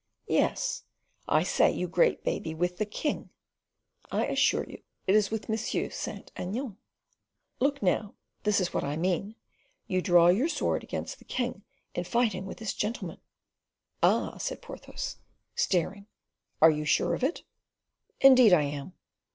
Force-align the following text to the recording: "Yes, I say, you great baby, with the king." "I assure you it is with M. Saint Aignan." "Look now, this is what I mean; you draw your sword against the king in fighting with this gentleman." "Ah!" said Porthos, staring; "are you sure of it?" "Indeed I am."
"Yes, 0.27 0.81
I 1.27 1.43
say, 1.43 1.69
you 1.71 1.87
great 1.87 2.23
baby, 2.23 2.55
with 2.55 2.77
the 2.79 2.87
king." 2.87 3.29
"I 4.11 4.25
assure 4.25 4.67
you 4.67 4.81
it 5.05 5.13
is 5.13 5.29
with 5.29 5.47
M. 5.47 5.55
Saint 5.91 6.31
Aignan." 6.35 6.77
"Look 7.59 7.83
now, 7.83 8.15
this 8.41 8.59
is 8.59 8.73
what 8.73 8.83
I 8.83 8.97
mean; 8.97 9.35
you 9.85 10.01
draw 10.01 10.29
your 10.29 10.47
sword 10.49 10.81
against 10.83 11.19
the 11.19 11.25
king 11.25 11.61
in 11.93 12.03
fighting 12.03 12.47
with 12.47 12.57
this 12.57 12.73
gentleman." 12.73 13.19
"Ah!" 14.01 14.39
said 14.39 14.63
Porthos, 14.63 15.17
staring; 15.53 16.07
"are 16.63 16.71
you 16.71 16.83
sure 16.83 17.13
of 17.13 17.23
it?" 17.23 17.43
"Indeed 18.21 18.53
I 18.53 18.63
am." 18.63 18.93